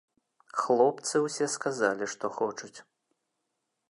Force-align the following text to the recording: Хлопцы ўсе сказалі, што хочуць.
Хлопцы 0.61 1.15
ўсе 1.25 1.45
сказалі, 1.57 2.09
што 2.13 2.25
хочуць. 2.39 2.73